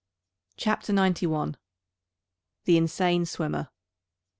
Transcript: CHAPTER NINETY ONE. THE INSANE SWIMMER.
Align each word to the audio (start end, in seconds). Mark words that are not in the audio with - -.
CHAPTER 0.57 0.93
NINETY 0.93 1.27
ONE. 1.27 1.57
THE 2.65 2.75
INSANE 2.75 3.27
SWIMMER. 3.27 3.69